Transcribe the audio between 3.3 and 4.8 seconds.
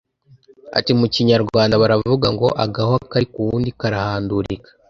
ku wundi karahandurika